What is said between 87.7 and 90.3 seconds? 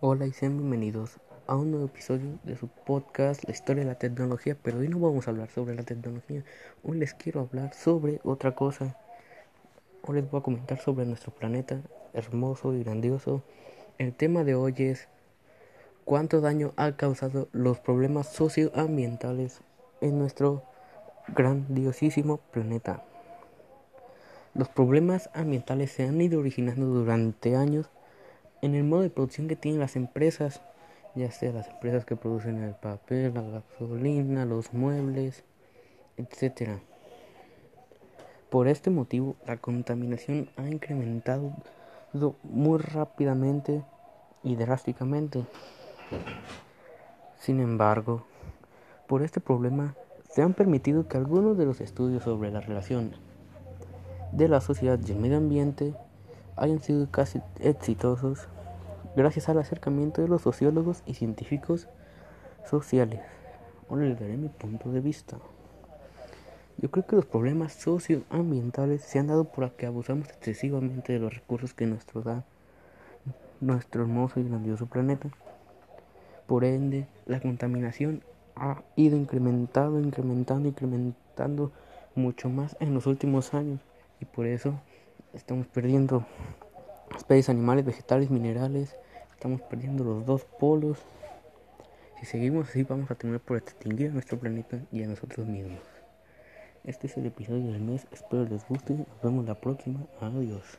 vegetales, minerales, estamos perdiendo los